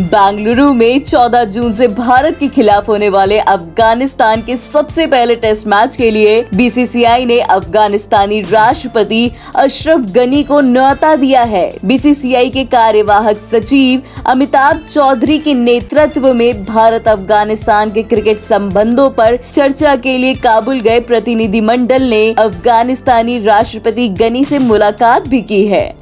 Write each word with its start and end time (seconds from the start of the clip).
बेंगलुरु 0.00 0.72
में 0.72 1.02
14 1.04 1.44
जून 1.44 1.72
से 1.72 1.86
भारत 1.88 2.36
के 2.38 2.46
खिलाफ 2.48 2.88
होने 2.88 3.08
वाले 3.08 3.38
अफ़गानिस्तान 3.38 4.42
के 4.42 4.56
सबसे 4.56 5.06
पहले 5.06 5.34
टेस्ट 5.36 5.66
मैच 5.66 5.96
के 5.96 6.10
लिए 6.10 6.40
बीसीसीआई 6.54 7.24
ने 7.24 7.40
अफगानिस्तानी 7.40 8.40
राष्ट्रपति 8.40 9.30
अशरफ 9.56 10.00
गनी 10.10 10.42
को 10.42 10.60
न्यौता 10.60 11.14
दिया 11.16 11.42
है। 11.42 11.70
बीसीसीआई 11.84 12.50
के 12.50 12.64
कार्यवाहक 12.64 13.36
सचिव 13.36 14.02
अमिताभ 14.26 14.86
चौधरी 14.90 15.38
के 15.38 15.54
नेतृत्व 15.54 16.32
में 16.34 16.64
भारत 16.64 17.08
अफ़गानिस्तान 17.08 17.90
के 17.90 18.02
क्रिकेट 18.02 18.38
संबंधों 18.38 19.10
पर 19.10 19.36
चर्चा 19.52 19.96
के 19.96 20.16
लिए 20.18 20.34
काबुल 20.34 20.80
गए 20.80 21.00
प्रतिनिधि 21.00 21.60
मंडल 21.60 22.02
ने 22.02 22.32
अफगानिस्तानी 22.38 23.38
राष्ट्रपति 23.44 24.08
गनी 24.08 24.44
से 24.44 24.58
मुलाकात 24.58 25.28
भी 25.28 25.42
की 25.42 25.64
है। 25.66 25.99